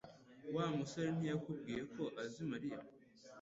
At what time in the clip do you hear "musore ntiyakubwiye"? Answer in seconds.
0.77-1.81